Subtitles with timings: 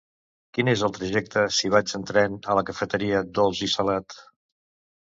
[0.57, 4.19] Quin és el trajecte si vaig en tren a la cafeteria Dolç i Salat?